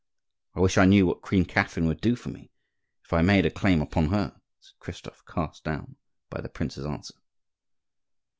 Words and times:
"I 0.55 0.59
wish 0.61 0.79
I 0.79 0.85
knew 0.85 1.05
what 1.05 1.21
Queen 1.21 1.45
Catherine 1.45 1.85
would 1.85 2.01
do 2.01 2.15
for 2.15 2.29
me, 2.29 2.49
if 3.03 3.13
I 3.13 3.21
made 3.21 3.45
a 3.45 3.51
claim 3.51 3.83
upon 3.83 4.07
her," 4.09 4.41
said 4.59 4.79
Christophe, 4.79 5.23
cast 5.27 5.63
down 5.63 5.95
by 6.27 6.41
the 6.41 6.49
prince's 6.49 6.87
answer. 6.87 7.13